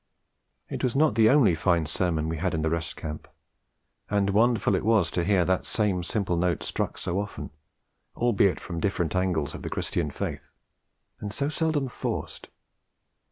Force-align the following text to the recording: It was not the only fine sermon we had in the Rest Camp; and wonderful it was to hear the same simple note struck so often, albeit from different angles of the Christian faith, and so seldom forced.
It 0.67 0.83
was 0.83 0.95
not 0.95 1.13
the 1.13 1.29
only 1.29 1.53
fine 1.53 1.85
sermon 1.85 2.27
we 2.27 2.37
had 2.37 2.55
in 2.55 2.63
the 2.63 2.71
Rest 2.71 2.95
Camp; 2.95 3.27
and 4.09 4.31
wonderful 4.31 4.73
it 4.73 4.83
was 4.83 5.11
to 5.11 5.23
hear 5.23 5.45
the 5.45 5.61
same 5.61 6.01
simple 6.01 6.35
note 6.35 6.63
struck 6.63 6.97
so 6.97 7.19
often, 7.19 7.51
albeit 8.15 8.59
from 8.59 8.79
different 8.79 9.15
angles 9.15 9.53
of 9.53 9.61
the 9.61 9.69
Christian 9.69 10.09
faith, 10.09 10.49
and 11.19 11.31
so 11.31 11.49
seldom 11.49 11.87
forced. 11.87 12.49